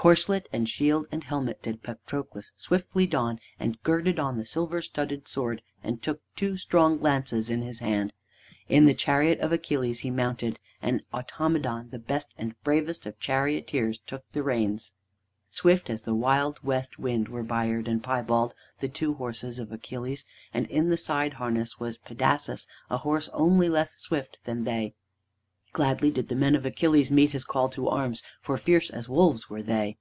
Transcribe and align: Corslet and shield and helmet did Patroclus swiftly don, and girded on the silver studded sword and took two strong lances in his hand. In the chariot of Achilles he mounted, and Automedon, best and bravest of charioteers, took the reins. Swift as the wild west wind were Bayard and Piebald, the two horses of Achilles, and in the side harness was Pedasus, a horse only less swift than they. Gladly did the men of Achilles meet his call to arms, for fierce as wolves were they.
Corslet 0.00 0.48
and 0.52 0.68
shield 0.68 1.08
and 1.10 1.24
helmet 1.24 1.60
did 1.60 1.82
Patroclus 1.82 2.52
swiftly 2.56 3.04
don, 3.04 3.40
and 3.58 3.82
girded 3.82 4.20
on 4.20 4.38
the 4.38 4.46
silver 4.46 4.80
studded 4.80 5.26
sword 5.26 5.60
and 5.82 6.00
took 6.00 6.22
two 6.36 6.56
strong 6.56 7.00
lances 7.00 7.50
in 7.50 7.62
his 7.62 7.80
hand. 7.80 8.12
In 8.68 8.86
the 8.86 8.94
chariot 8.94 9.40
of 9.40 9.50
Achilles 9.50 9.98
he 9.98 10.10
mounted, 10.12 10.60
and 10.80 11.02
Automedon, 11.12 11.88
best 12.06 12.32
and 12.38 12.54
bravest 12.62 13.06
of 13.06 13.18
charioteers, 13.18 13.98
took 13.98 14.22
the 14.30 14.44
reins. 14.44 14.92
Swift 15.50 15.90
as 15.90 16.02
the 16.02 16.14
wild 16.14 16.62
west 16.62 17.00
wind 17.00 17.26
were 17.28 17.42
Bayard 17.42 17.88
and 17.88 18.00
Piebald, 18.00 18.54
the 18.78 18.86
two 18.88 19.14
horses 19.14 19.58
of 19.58 19.72
Achilles, 19.72 20.24
and 20.54 20.68
in 20.68 20.90
the 20.90 20.96
side 20.96 21.32
harness 21.32 21.80
was 21.80 21.98
Pedasus, 21.98 22.68
a 22.88 22.98
horse 22.98 23.28
only 23.32 23.68
less 23.68 23.98
swift 23.98 24.44
than 24.44 24.62
they. 24.62 24.94
Gladly 25.74 26.10
did 26.10 26.28
the 26.30 26.34
men 26.34 26.54
of 26.56 26.64
Achilles 26.64 27.10
meet 27.10 27.32
his 27.32 27.44
call 27.44 27.68
to 27.68 27.88
arms, 27.90 28.22
for 28.40 28.56
fierce 28.56 28.88
as 28.88 29.06
wolves 29.06 29.50
were 29.50 29.62
they. 29.62 29.98